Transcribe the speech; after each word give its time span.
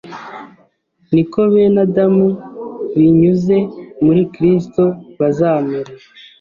ni 1.13 1.23
ko 1.31 1.39
bene 1.51 1.79
Adamu, 1.85 2.27
binyuze 2.97 3.57
muri 4.05 4.21
Kristo 4.33 4.83
bazamera 5.19 5.91